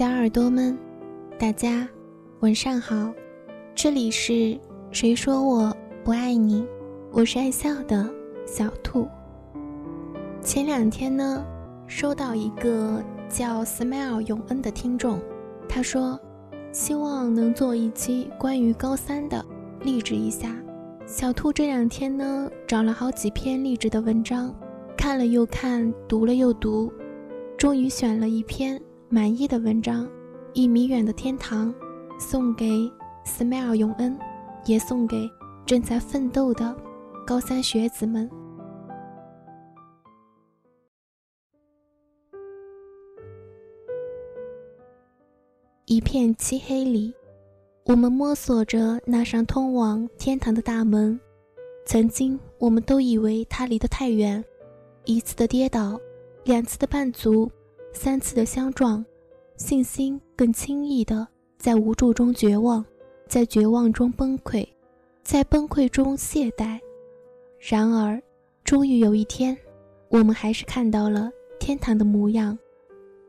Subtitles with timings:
[0.00, 0.78] 小耳朵们，
[1.38, 1.86] 大家
[2.38, 3.12] 晚上好，
[3.74, 4.58] 这里是
[4.90, 6.66] 谁说我不爱你？
[7.12, 8.08] 我是爱笑的
[8.46, 9.06] 小兔。
[10.40, 11.44] 前两天呢，
[11.86, 15.20] 收到一个叫 Smile 永恩的听众，
[15.68, 16.18] 他说
[16.72, 19.44] 希望能做一期关于高三的
[19.82, 20.56] 励志一下。
[21.04, 24.54] 小兔这两天呢，找了好几篇励志的文章，
[24.96, 26.90] 看了又看，读了又读，
[27.58, 28.80] 终于选了一篇。
[29.12, 30.08] 满意的文章，
[30.52, 31.74] 一米远的天堂，
[32.16, 32.64] 送给
[33.24, 34.16] Smile 永恩，
[34.66, 35.28] 也送给
[35.66, 36.76] 正在奋斗的
[37.26, 38.30] 高三学子们。
[45.86, 47.12] 一片漆黑里，
[47.86, 51.18] 我们摸索着那扇通往天堂的大门。
[51.84, 54.44] 曾经，我们都以为它离得太远，
[55.04, 56.00] 一次的跌倒，
[56.44, 57.50] 两次的绊足。
[57.92, 59.04] 三次的相撞，
[59.56, 61.26] 信心更轻易的
[61.58, 62.84] 在无助中绝望，
[63.28, 64.66] 在绝望中崩溃，
[65.22, 66.80] 在崩溃中懈怠。
[67.58, 68.20] 然而，
[68.64, 69.56] 终于有一天，
[70.08, 72.58] 我们还是看到了天堂的模样。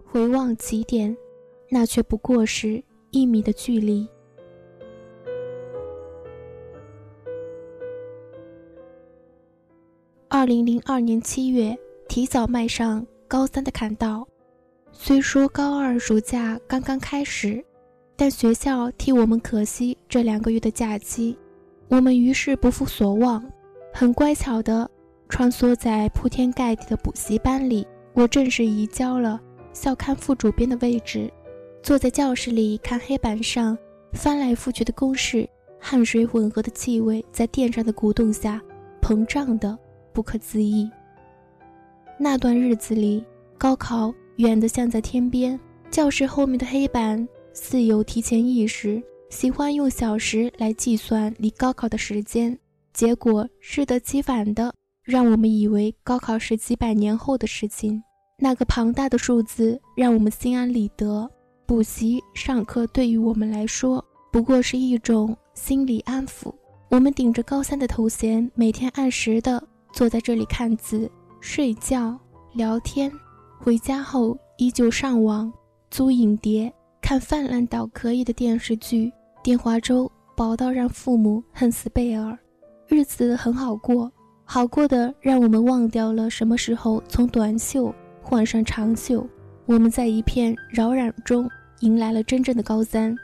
[0.06, 1.16] 回望起点，
[1.70, 4.08] 那却不过是一米的距离。
[10.30, 14.26] 二零零二年七月，提早迈上高三的坎道。
[14.94, 17.64] 虽说高二暑假刚刚开始，
[18.16, 21.38] 但学校替我们可惜这两个月的假期，
[21.88, 23.44] 我们于是不负所望，
[23.94, 24.90] 很乖巧地
[25.28, 27.88] 穿梭在铺天盖地的补习班里。
[28.14, 29.40] 我正式移交了
[29.74, 31.32] 校刊副主编的位置，
[31.82, 33.78] 坐在教室里看黑板上
[34.14, 38.62] 翻来覆去的公式，汗水混合的气味在电扇的鼓动下
[39.02, 39.78] 膨胀的
[40.14, 40.92] 不可思议。
[42.20, 43.26] 那段日子里，
[43.58, 44.14] 高考。
[44.42, 45.60] 远得像在天边，
[45.92, 49.00] 教室后面的黑板似有提前意识，
[49.30, 52.58] 喜欢用小时来计算离高考的时间，
[52.92, 54.74] 结果适得其反的，
[55.04, 58.02] 让我们以为高考是几百年后的事情。
[58.40, 61.30] 那个庞大的数字让我们心安理得，
[61.68, 66.52] 补习上课对于我们来说不过是一种心理安抚。
[66.90, 71.08] 我们顶着高三的头衔，每天按时的坐在这里看字、
[71.40, 72.20] 睡觉、
[72.56, 73.12] 聊天。
[73.64, 75.54] 回家后依旧上网、
[75.92, 79.14] 租影碟、看泛滥到可以的电视剧，
[79.44, 82.36] 电话粥饱到让父母恨死贝尔，
[82.88, 84.12] 日子很好过，
[84.44, 89.24] 好过的让我们忘掉了什么时候从短袖换上长袖。
[89.68, 91.48] 我们在一片扰攘中
[91.82, 93.16] 迎来了真正的高三。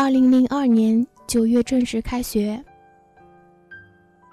[0.00, 2.64] 二零零二年九月正式开学，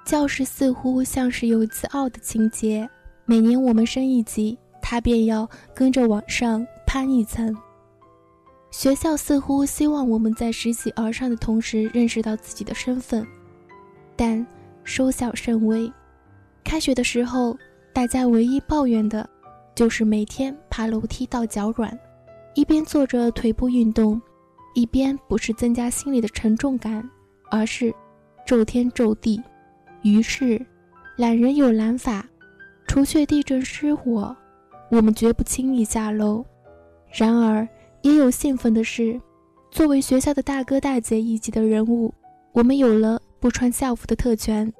[0.05, 2.87] 教室似乎像是有自傲的情节。
[3.25, 7.51] 每年我们升一级，他便要跟着往上攀一层。
[8.69, 13.25] 学校似乎希望我们在拾级而上的同时认识到自己的身份，
[14.15, 14.45] 但
[14.83, 15.91] 收效甚微。
[16.63, 17.57] 开学的时候，
[17.91, 19.27] 大家唯一抱怨的，
[19.73, 21.97] 就是每天爬楼梯到脚软，
[22.53, 24.21] 一边做着腿部运动。
[24.75, 27.09] 一边不是增加心里的沉重感，
[27.49, 27.91] 而是
[28.45, 29.41] 咒天咒地。
[30.03, 30.63] 于是，
[31.17, 32.23] 懒人有懒法，
[32.85, 34.35] 除却地震失火，
[34.91, 36.45] 我们绝不轻易下楼。
[37.11, 37.67] 然而，
[38.01, 39.19] 也有兴奋的是，
[39.71, 42.13] 作为学校的大哥大姐一级的人物，
[42.51, 44.71] 我们有了不穿校服的特权。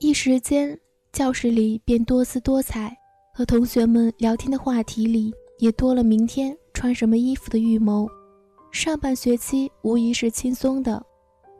[0.00, 0.78] 一时间，
[1.12, 2.94] 教室里便多姿多彩，
[3.32, 8.06] 和同学们聊天的话题里也多了明天穿什么衣服的预谋。
[8.70, 11.04] 上半学期无疑是轻松的，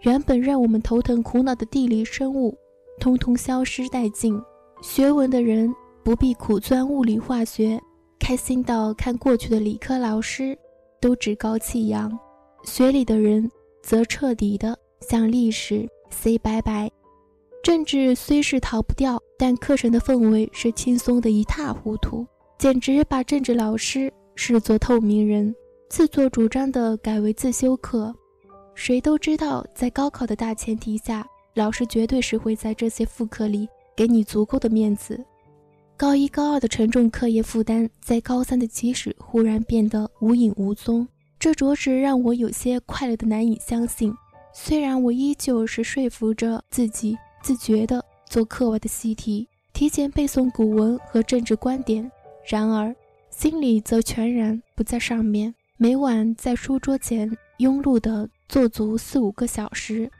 [0.02, 2.56] 原本让我们头疼苦恼的地理、生物，
[3.00, 4.40] 通通消失殆尽。
[4.82, 5.74] 学文的人
[6.04, 7.80] 不必苦钻物理、化学，
[8.18, 10.56] 开心到看过去的理科老师
[11.00, 12.10] 都趾高气扬；
[12.64, 13.50] 学理的人
[13.82, 16.90] 则彻底的向历史 say 拜拜。
[17.62, 22.24] 政治虽是逃不掉，但课程的氛围是轻松的一塌糊涂，
[22.58, 25.52] 简直把政治老师视作透明人。
[25.88, 28.12] 自作主张的改为自修课，
[28.74, 31.24] 谁都知道，在高考的大前提下，
[31.54, 35.24] 老师绝对是会在这些副课里给你足够的面子。
[35.96, 41.06] 高一高二的沉重课业负担，在高三的起始忽然变得无影无踪，
[41.38, 44.12] 这着实让我有些快乐的难以相信。
[44.52, 52.10] 虽然我依旧是说服着自己，自觉地做课外的习题，提前背诵古文和政治观点，
[52.44, 52.94] 然而
[53.30, 55.54] 心里则全然不在上面。
[55.78, 60.10] 每晚在书桌前庸碌地坐足四五个小时，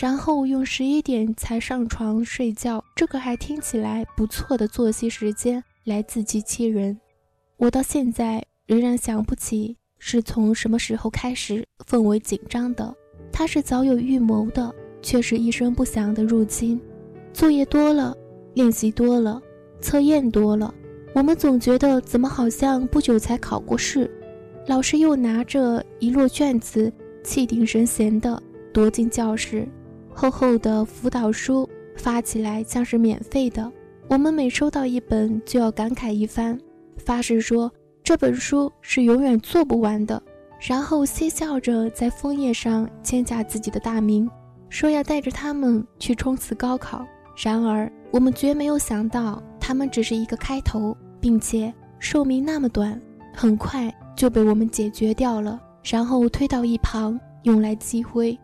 [0.00, 6.96] 然后用十一点才上床睡觉，这个还听起来不错的作息时间来自欺欺人。
[7.56, 12.94] 我到现在仍然想不起是从什么时候开始氛围紧张的，
[13.32, 14.72] 他是早有预谋的，
[15.02, 16.80] 却是一声不响的入侵。
[17.32, 18.16] 作业多了，
[18.54, 19.42] 练习多了，
[19.80, 20.72] 测验多了，
[21.16, 24.08] 我们总觉得怎么好像不久才考过试，
[24.70, 26.92] 老师又拿着一摞卷子，
[27.24, 28.40] 气定神闲地
[28.72, 29.66] 踱进教室。
[30.14, 33.68] 厚厚的辅导书发起来像是免费的，
[34.06, 36.56] 我们每收到一本就要感慨一番，
[36.98, 37.68] 发誓说
[38.04, 40.22] 这本书是永远做不完的，
[40.60, 44.30] 然后嬉笑着在枫叶上签下自己的大名，
[44.68, 47.04] 说要带着他们去冲刺高考。
[47.36, 53.00] 然而我们绝没有想到，他们只是一个开头，并且寿命那么短，
[53.34, 58.38] 很快就被我们解决掉了，然后推到一旁用来积灰。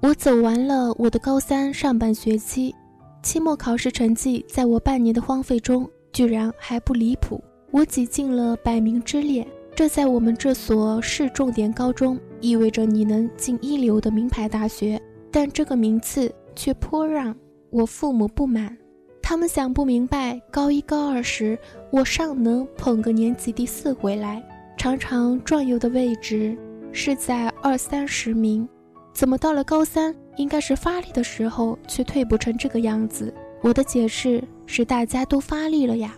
[0.00, 2.74] 我走完了我的高三上半学期，
[3.22, 7.40] 期末考试成绩在我半年的荒废中居然还不离谱。
[7.70, 9.46] 我挤进了百名之列，
[9.76, 17.32] 这在我们这所市重点高中意味着你能进一流的名牌大学，但这个名次却颇让
[17.70, 18.76] 我父母不满。
[19.22, 21.56] 他们想不明白，高一高二时
[21.92, 24.42] 我尚能捧个年级第四回来，
[24.76, 26.56] 常常转悠的位置
[26.92, 28.68] 是在二三十名。
[29.12, 33.32] 怎么到了高三，应该是发力的时候，却退步成这个样子？
[33.62, 36.16] 我的解释是大家都发力了呀，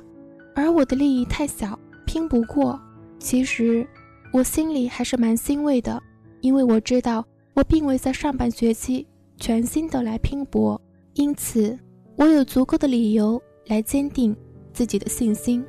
[0.55, 2.81] 而我的利益太小，拼不过。
[3.19, 3.87] 其实，
[4.33, 6.01] 我心里还是蛮欣慰的，
[6.41, 9.07] 因为我知道我并未在上半学期
[9.37, 10.81] 全心的来拼搏，
[11.15, 11.77] 因此
[12.17, 14.35] 我有足够的理由来坚定
[14.73, 15.65] 自己的信心。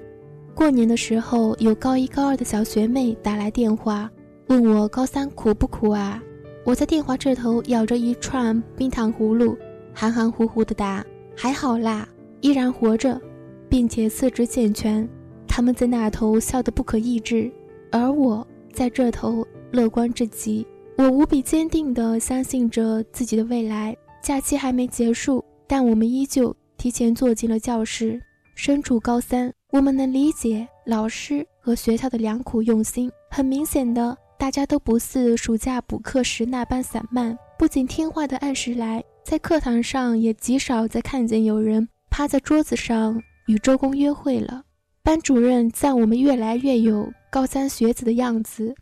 [0.55, 4.09] 过年的时候，有高一高二的小学妹打来电话，
[4.47, 6.23] 问我高三苦不苦啊？
[6.63, 9.57] 我在电话这头咬着一串冰糖葫芦，
[9.93, 11.05] 含含糊糊的答
[11.35, 12.07] ：“还好啦，
[12.39, 13.21] 依然活着，
[13.67, 15.07] 并且四肢健全。”
[15.45, 17.51] 他们在那头笑得不可抑制，
[17.91, 20.65] 而我在这头乐观至极。
[20.97, 23.95] 我无比坚定地相信着自己的未来。
[24.23, 28.17] 假期还没结束，但我们依旧提前坐进了教室。
[28.55, 33.11] 身处高三，我们能理解老师和学校的良苦用心。
[33.29, 34.17] 很明显的。
[34.37, 44.63] 大家都不似暑假补课时那般散漫，不仅听话的按时来，在课堂上也极少再看见有人趴在桌子上与周公约会了。
[45.03, 48.73] 班主任赞我们越来越有高三学子的样子。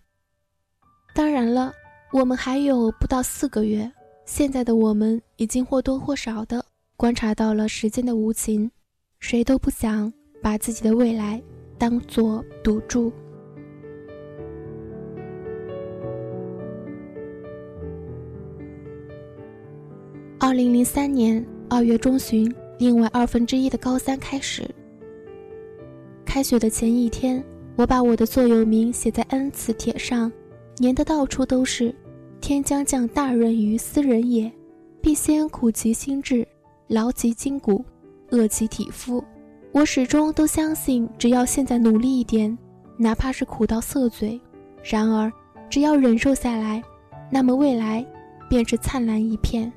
[1.15, 1.73] 当然了，
[2.11, 3.91] 我们还有不到四个月，
[4.25, 6.63] 现在的我们已经或多或少的
[6.95, 8.69] 观察到了时间的无情，
[9.19, 10.11] 谁都不想
[10.43, 11.41] 把自己的未来
[11.77, 13.11] 当做赌注。
[20.37, 24.69] 二零零三年二月中旬，另外二分之一的高三开始。
[26.25, 27.41] 开学的前一天，
[27.77, 30.29] 我把我的座右铭写在 N 次帖上，
[30.81, 31.95] 粘得到处都是。
[32.41, 34.51] 天将降大任于斯人也，
[35.01, 36.45] 必先苦其心志，
[36.89, 37.85] 劳其筋骨，
[38.31, 39.23] 饿其体肤。
[39.73, 42.55] 我始终都相信，只要现在努力一点，
[42.95, 44.39] 哪怕是苦到涩嘴，
[44.83, 45.33] 然而
[45.67, 46.81] 只要忍受下来，
[47.31, 48.05] 那么未来
[48.48, 49.74] 便是灿烂一片。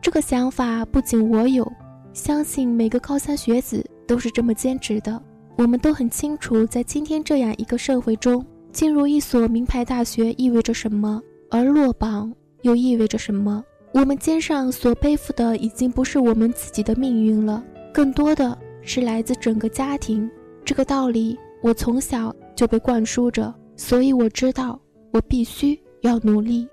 [0.00, 1.70] 这个想法不仅我有，
[2.12, 5.20] 相信每个高三学子都是这么坚持的。
[5.56, 11.20] 我们都很清楚，在今天这样一个社会中，进入一所名牌大学意味着什么，
[11.50, 12.32] 而落榜
[12.62, 13.64] 又意味着什么。
[13.92, 17.60] 我们肩上所背负的已经不是我们自己的命运了，
[17.92, 20.30] 更多的是来自整个家庭。
[20.64, 24.80] 这个道理我从小就被灌输着，所以我知道
[25.12, 26.68] 我必须要努力。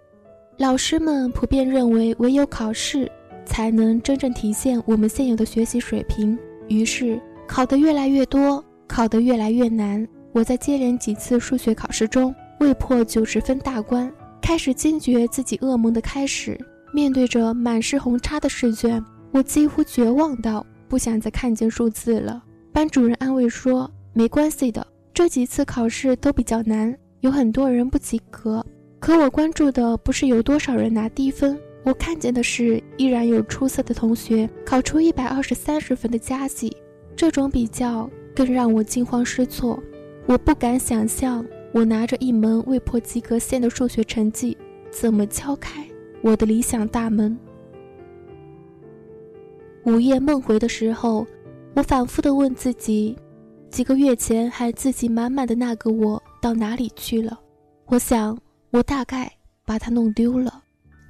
[0.58, 3.10] 老师们普遍认为，唯有考试。
[3.50, 6.38] 才能真正体现我们现有的学习水平。
[6.68, 10.06] 于是考得越来越多，考得越来越难。
[10.34, 14.12] 我在接连几次数学考试中未破九十分大关，
[14.42, 16.60] 开始惊觉自己噩梦的开始。
[16.92, 22.44] 面对着满是红叉的试卷，我几乎绝望到不想再看见数字了。
[22.72, 28.66] 班主任安慰说：“没关系的，这几次考试都比较难，有很多人不及格。”
[29.00, 31.58] 可我关注的不是有多少人拿低分。
[31.84, 36.76] 我看见的是，依然有出色的同学考出一百二十三十分的佳绩，
[37.16, 39.82] 这种比较更让我惊慌失措。
[40.26, 44.58] 我不敢想象，我拿着一门未破及格线的数学成绩，
[44.92, 45.88] 怎么敲开
[46.22, 47.38] 我的理想大门。
[49.88, 51.26] 午夜梦回的时候，
[51.74, 53.18] 我反复地问自己：
[53.72, 57.40] 几个月前还自信满满的那个我到哪里去了？
[57.86, 58.38] 我想，
[58.72, 59.32] 我大概
[59.66, 60.62] 把它弄丢了。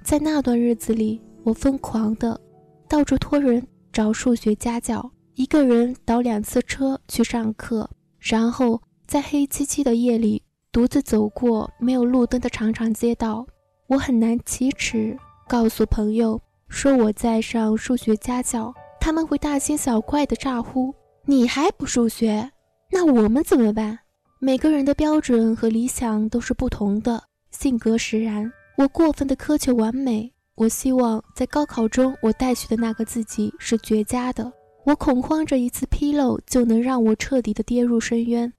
[0.04, 2.40] 在那段日子里，我疯狂的
[2.88, 13.44] 到处托人找数学家教，一个人倒两次车去上课，然后在黑漆漆的夜里独自走过没有路灯的长长街道。
[13.88, 15.18] 我很难启齿
[15.48, 20.94] 告诉朋友说我在上数学家教，他们会大惊小怪的咋呼
[21.26, 22.52] ：“你还不数学？
[22.92, 24.00] 那我们怎么办？”
[24.40, 28.52] 每个人的标准和理想都是不同的，性格使然。
[28.78, 34.52] 我过分的苛求完美，我希望在高考中我带去的那个自己是绝佳的。
[34.86, 38.54] 我恐慌着一次纰漏就能让我彻底的跌入深渊。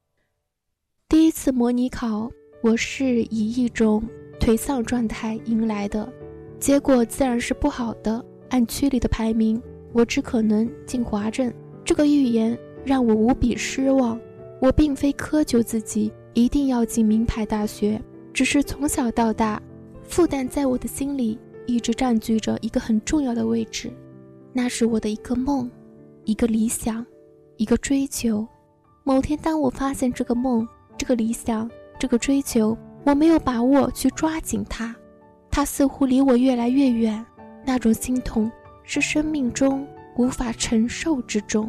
[1.08, 2.30] 第一次模拟考，
[2.62, 4.02] 我是以一种。
[4.40, 6.10] 颓丧状态迎来的
[6.58, 8.24] 结果自然是不好的。
[8.50, 9.60] 按区里的排名，
[9.92, 11.54] 我只可能进华镇。
[11.84, 14.18] 这个预言让我无比失望。
[14.60, 18.00] 我并非苛求自己一定要进名牌大学，
[18.32, 19.62] 只是从小到大，
[20.02, 23.92] 复旦在我的心里一直占据着一个很重要的位置。
[24.52, 25.70] 那是我的一个梦，
[26.24, 27.04] 一个理想，
[27.56, 28.46] 一个追求。
[29.04, 32.76] 某天，当我发现这个梦、这个理想、这个追求。
[33.04, 34.94] 我没有把握去抓紧它，
[35.58, 37.26] 他似乎离我越来越远。
[37.64, 38.48] 那种心痛
[38.84, 39.84] 是生命中
[40.16, 41.68] 无法承受之重。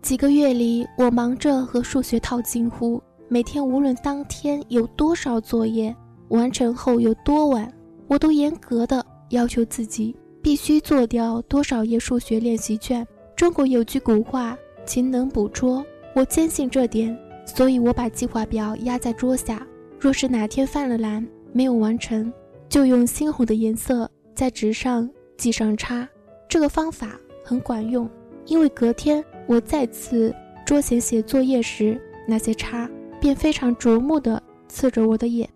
[0.00, 5.94] 几个月里，我忙着和数学套近乎，每天无论当天有多少作业，
[6.30, 7.72] 完成后有多晚，
[8.08, 10.12] 我都严格的要求自己
[10.42, 13.06] 必须做掉多少页数学练习卷。
[13.36, 15.86] 中国有句古话：“勤能补拙”，
[16.16, 19.64] 我坚信这点，所以我把计划表压在桌下。
[20.00, 22.32] 若是哪天犯了懒，没有完成，
[22.72, 26.08] 就用猩红的颜色在纸上记上叉。
[26.48, 28.08] 这个方法很管用，
[28.46, 32.88] 因为隔天我再次桌前写作业时，那些叉
[33.20, 35.46] 便非常瞩目地刺着我的眼，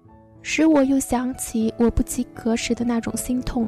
[0.43, 3.67] 使我又想起我不及格时的那种心痛，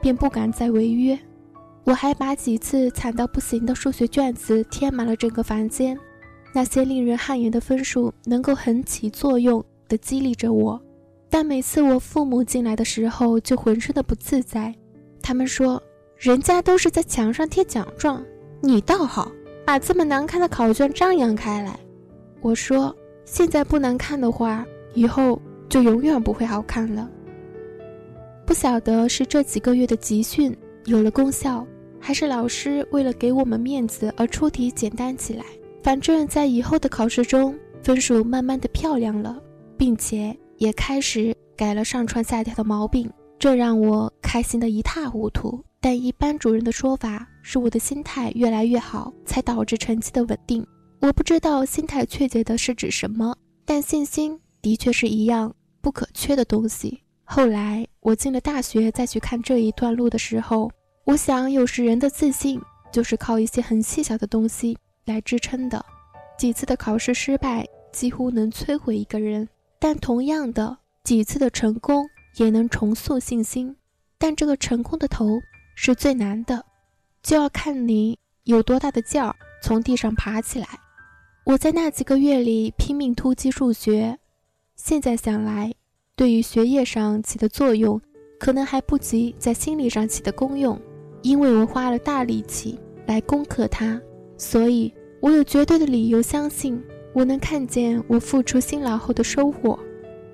[0.00, 1.16] 便不敢再违约。
[1.84, 5.96] 我还把几次惨到不行的数学卷子贴满了整个房间，
[6.52, 9.64] 那些令人汗颜的分数能够很起作用。
[9.88, 10.78] 的激励着我，
[11.30, 14.74] 但每次我父母进来的时候，就浑身的不自在。
[15.22, 15.82] 他们说
[16.16, 18.24] ：“人家都是在墙上贴奖状，
[18.60, 19.30] 你倒好，
[19.66, 21.78] 把这么难看的考卷张扬开来。”
[22.40, 22.94] 我说
[23.26, 27.10] ：“现在不难看的话，以后就永远不会好看了。”
[28.46, 30.56] 不晓得是这几个月的集训
[30.86, 31.66] 有了功效，
[32.00, 35.44] 还是老师为了给我们面子而出题简单起来。
[35.82, 39.42] 反正，在以后的考试中，分数慢慢的漂亮了。
[39.78, 45.64] 并且也开始改了上蹿下跳的毛病，这让我开心的一塌糊涂。
[45.80, 50.66] 但一班主任的说法是我的心态越来越好，才导致成绩的稳定。
[51.00, 57.00] 我不知道心态确切的是指什么，但信心的确是一样不可缺的东西。
[57.22, 60.68] 后来我进了大学，再去看这一段路的时候，
[61.04, 62.60] 我想有时人的自信
[62.90, 65.84] 就是靠一些很细小的东西来支撑的。
[66.36, 69.48] 几次的考试失败几乎能摧毁一个人。
[69.78, 73.76] 但同样的，几次的成功也能重塑信心。
[74.18, 75.40] 但这个成功的头
[75.76, 76.64] 是最难的，
[77.22, 80.66] 就要看你有多大的劲儿从地上爬起来。
[81.44, 84.18] 我在那几个月里拼命突击数学，
[84.74, 85.72] 现在想来，
[86.16, 88.00] 对于学业上起的作用，
[88.40, 90.80] 可能还不及在心理上起的功用。
[91.22, 94.00] 因为我花了大力气来攻克它，
[94.36, 96.82] 所以我有绝对的理由相信。
[97.18, 99.76] 我能看见我付出辛劳后的收获，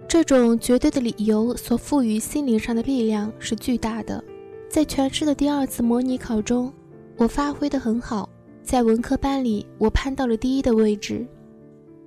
[0.06, 4.22] 这种绝对的理由所赋予心灵上的力量是巨大的。
[4.68, 6.70] 在全市的第二次模拟考中，
[7.16, 8.28] 我发挥得很好，
[8.62, 11.26] 在文科班里我攀到了第一的位置。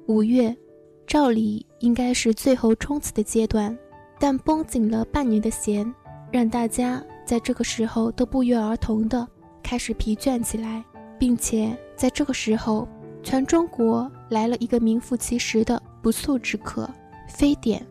[0.06, 0.56] 五月，
[1.08, 3.76] 照理应该是最后冲刺的阶段，
[4.20, 5.92] 但绷紧了半年的弦，
[6.32, 9.28] 让大家在这个时候都不约而同的
[9.64, 10.86] 开始疲倦起来，
[11.18, 12.88] 并且在这个时候。
[13.24, 16.90] 全中国来了一个名副其实的不速之客，
[17.28, 17.86] 非典，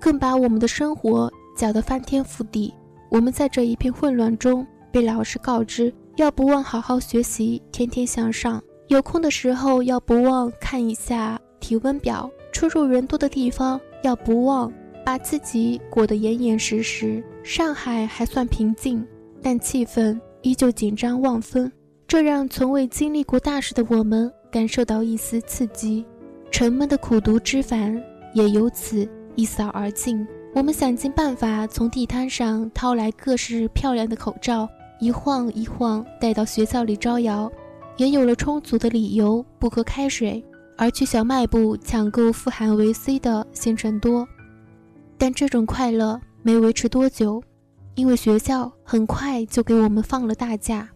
[0.00, 2.72] 更把我们的生活搅得翻天覆地。
[3.10, 8.62] 我们在这一片混乱中，被老师告知要不忘好好学习，天天向上。
[8.88, 14.70] 有空的时候要不忘看一下体温表，出入人多的地方要不忘
[15.04, 17.22] 把自己裹得严严实实。
[17.42, 19.06] 上海还算平静，
[19.42, 21.70] 但气氛依旧紧张万分，
[22.06, 24.30] 这让从未经历过大事的我们。
[24.54, 26.06] 感受到一丝刺激，
[26.48, 28.00] 沉闷的苦读之烦
[28.34, 30.24] 也由此一扫而尽。
[30.54, 34.68] 我们想尽办法从地摊上掏来各式漂亮的口罩，
[35.00, 37.50] 一晃一晃带到学校里招摇，
[37.96, 40.40] 也有了充足的理由不喝开水，
[40.78, 44.24] 而去小卖部抢购富含维 C 的鲜橙多。
[45.18, 47.42] 但这种快乐没维持多久，
[47.96, 50.88] 因为学校很快就给我们放了大假，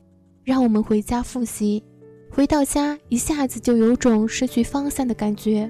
[0.45, 1.83] 让我们回家复习。
[2.31, 5.69] 回到家，一下子就有种失去方向的感觉。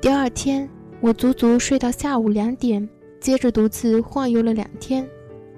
[0.00, 0.68] 第二天，
[1.00, 2.88] 我足足睡到下午两点，
[3.18, 5.08] 接着独自晃悠了两天，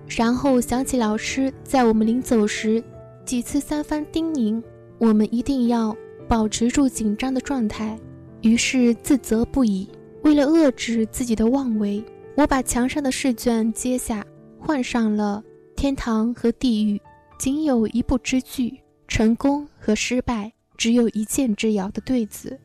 [0.06, 2.82] 然后想起老师在我们临走时
[3.26, 4.62] 几次三番叮咛，
[4.98, 5.94] 我们一定要
[6.26, 7.98] 保持住紧张的状态，
[8.40, 9.88] 于是自责不已。
[10.22, 12.02] 为了遏制自己的妄为，
[12.36, 14.24] 我把墙上的试卷揭下，
[14.58, 15.42] 换上了
[15.76, 17.00] 天堂和地狱
[17.38, 22.60] 仅有一步之距，成功和失败只有一箭之遥的对子，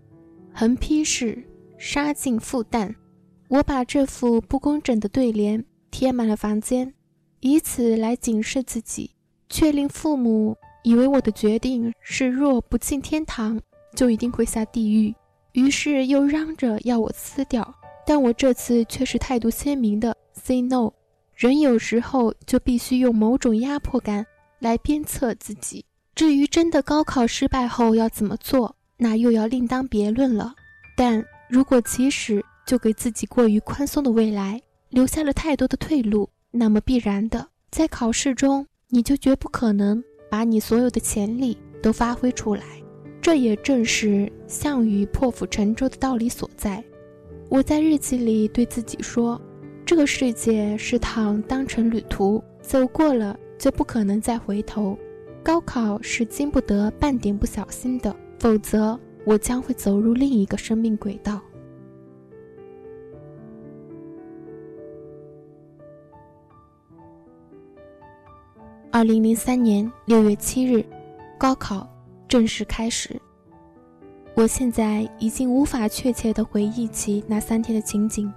[0.53, 1.43] 横批是。
[1.75, 2.95] 杀尽复旦，
[3.49, 6.93] 我把这副不工整的对联贴满了房间，
[7.41, 9.11] 以此来警示自己，
[9.49, 13.59] 却令父母以为我的决定是若不进天堂，
[13.93, 15.13] 就一定会下地狱，
[15.51, 17.75] 于是又嚷着要我撕掉。
[18.05, 20.89] 但我这次却是态度鲜明的 say no。
[21.35, 24.25] 人有时候就必须用某种压迫感
[24.59, 25.83] 来鞭策自己。
[26.15, 30.53] 至于真的高考失败后要怎么做，那又要另当别论了。
[30.95, 31.25] 但。
[31.49, 42.63] 如果起始就给自己过于宽松的未来留下了太多的退路，那么必然的，在考试中你就绝不可能把你所有的潜力都发挥出来。
[43.21, 46.83] 这也正是项羽破釜沉舟的道理所在。
[47.49, 49.39] 我在日记里对自己说
[49.85, 54.97] ：“这个世界是趟当成旅途，走过了就不可能再回头。
[55.43, 61.39] 高考是经不得半点不小心的，否则。”我将会走入另一个生命轨道。
[68.91, 70.85] 二零零三年六月七日，
[71.37, 71.89] 高考
[72.27, 73.17] 正式开始。
[74.35, 78.29] 我现在已经无法确切的回忆起那三天的情景，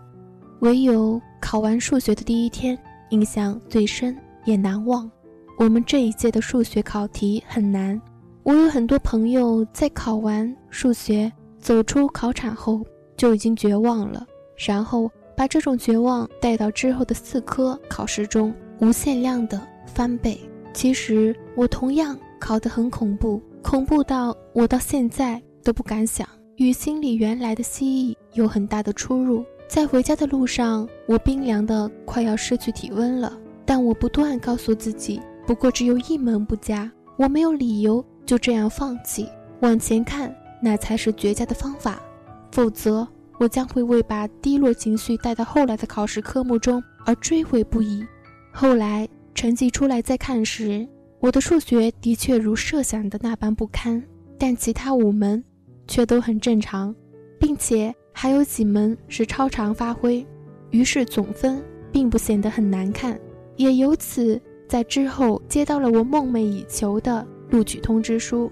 [0.60, 2.78] 唯有考完数学的第一天
[3.10, 5.11] 印象最深也难忘。
[5.59, 7.99] 我们这一届的数学考题很难。
[8.42, 12.85] 我有很多朋友在考完数学走出考场后
[13.16, 14.27] 就已经绝望了，
[14.66, 20.38] 然后把这种绝望带到之后的四科考试中，无限量的翻倍。
[20.75, 29.42] 其实我同样考得很恐怖，恐怖到我到现在都不敢想，与心里原来的蜥蜴有很大的出入。
[29.66, 33.33] 在回家的路上，我冰凉的快要失去体温了，
[33.64, 38.04] 但我不断告诉自己，不过只有一门不佳，我没有理由。
[38.26, 39.28] 就这样放弃，
[39.61, 42.02] 往前看，那才是绝佳的方法。
[42.50, 43.06] 否则，
[43.38, 48.04] 我将会为把低落情绪带到后来的考试科目中而追悔不已。
[48.50, 50.85] 后来成绩出来再看时，
[51.20, 54.02] 我的数学的确如设想的那般不堪，
[54.37, 55.44] 但其他五门
[55.87, 56.92] 却都很正常，
[57.38, 60.26] 并且还有几门是超常发挥，
[60.70, 63.16] 于是总分并不显得很难看。
[63.54, 67.26] 也由此在之后接到了我梦寐以求的。
[67.50, 68.50] 录取通知书。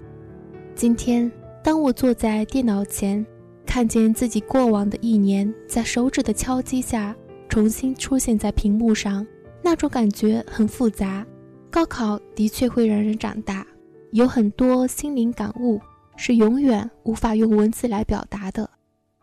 [0.76, 1.28] 今天，
[1.64, 3.26] 当我坐在电脑前，
[3.66, 7.12] 看见自己过往的一年在手指的敲击下
[7.48, 9.26] 重新出现在屏幕上，
[9.62, 11.26] 那种感觉很复杂。
[11.70, 13.66] 高考的确会让人长大，
[14.12, 15.80] 有很多心灵感悟
[16.16, 18.70] 是永远无法用文字来表达的。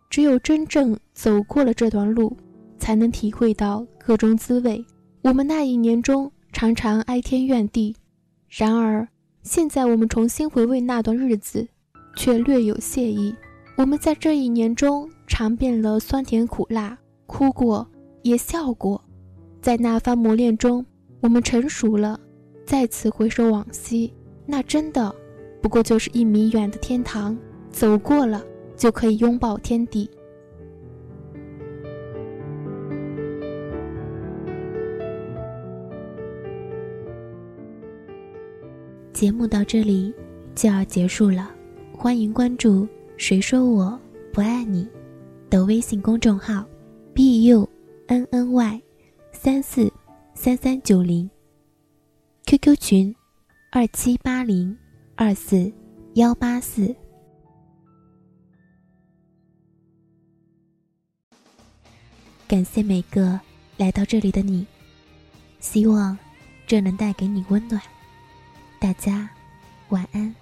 [0.09, 2.35] 只有真正走过了这段路，
[2.77, 4.83] 才能体会到各种滋味。
[5.21, 7.95] 我们那一年中常常哀天怨地，
[8.49, 9.07] 然而。
[9.43, 11.67] 现在我们重新回味那段日子，
[12.15, 13.35] 却略有谢意。
[13.75, 17.87] 我们在这一年中尝遍了酸甜苦辣，哭过，
[18.21, 19.03] 也笑过。
[19.59, 20.85] 在那番磨练中，
[21.21, 22.19] 我们成熟了。
[22.67, 24.13] 再次回首往昔，
[24.45, 25.11] 那真的
[25.59, 27.35] 不过就是一米远的天堂，
[27.71, 28.45] 走过了
[28.77, 30.07] 就可以拥抱天地。
[39.21, 40.11] 节目到这里
[40.55, 41.51] 就要结束了，
[41.95, 44.01] 欢迎关注“谁说我
[44.33, 44.89] 不爱你”
[45.47, 46.65] 的微信公众号
[47.13, 47.69] ，b u
[48.07, 48.81] n n y
[49.31, 49.93] 三四
[50.33, 51.29] 三三九零
[52.47, 53.15] ，QQ 群
[53.71, 54.75] 二七八零
[55.15, 55.71] 二四
[56.15, 56.91] 幺八四。
[62.47, 63.39] 感谢每个
[63.77, 64.65] 来到这里的你，
[65.59, 66.17] 希望
[66.65, 67.79] 这能带给你温暖。
[68.81, 69.29] 大家
[69.89, 70.40] 晚安。